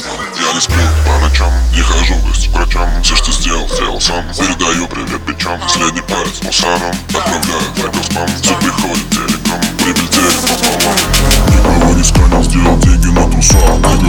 [0.00, 0.76] не сплю
[1.06, 2.88] по ночам Не хожу к врачам.
[3.02, 4.24] Все, что сделал, сделал сам.
[4.38, 9.60] Передаю привет печам Средний палец мусором Отправляю факел спам Все приходит телеком.
[9.78, 10.96] Прибыль телек пополам
[11.48, 13.60] Никого не сканил, сделал деньги на трусах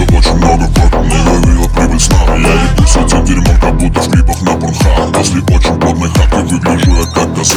[0.01, 2.36] Нига очень много фактов, нига видела прибыль сна.
[2.36, 5.14] Я иду с этим дерьмом, как будто в клипах на порнхаб.
[5.14, 7.55] После очень плотной хатки выгляжу я как коза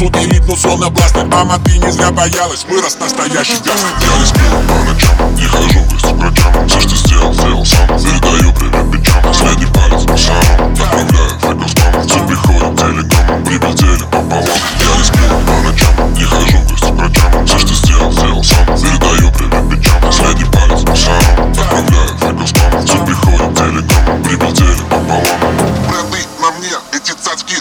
[0.00, 4.48] суды липнут словно бластер Мама, ты не зря боялась, вырос настоящий гангстер Я не сплю
[4.66, 7.86] по ночам, не хожу в к врачам Все, что сделал, сделал сам.
[7.86, 14.58] Передаю привет печам Средний палец мусором Отправляю факел спам Все приходит телеком Прибыль телек пополам
[14.80, 18.66] Я не сплю по ночам, не хожу в к врачам Все, что сделал, сделал сам.
[18.66, 25.40] Передаю привет печам Средний палец мусором Отправляю факел спам Все приходит телеком Прибыль телек пополам
[25.90, 27.56] Бренды на мне, эти цацки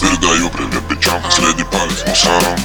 [0.00, 2.58] Передаю привет бичам Средний палец мусорам